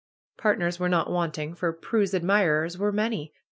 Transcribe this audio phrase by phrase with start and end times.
[0.35, 3.35] Partners were not wanting, for Prue's admirers were many.